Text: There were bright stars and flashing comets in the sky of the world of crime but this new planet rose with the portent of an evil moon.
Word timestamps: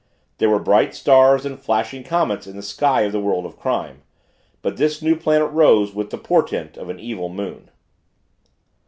There 0.39 0.49
were 0.49 0.57
bright 0.57 0.95
stars 0.95 1.45
and 1.45 1.59
flashing 1.59 2.03
comets 2.03 2.47
in 2.47 2.55
the 2.55 2.63
sky 2.63 3.01
of 3.01 3.11
the 3.11 3.19
world 3.19 3.45
of 3.45 3.59
crime 3.59 4.01
but 4.63 4.77
this 4.77 4.99
new 4.99 5.15
planet 5.15 5.51
rose 5.51 5.93
with 5.93 6.09
the 6.09 6.17
portent 6.17 6.75
of 6.75 6.89
an 6.89 6.99
evil 6.99 7.29
moon. 7.29 7.69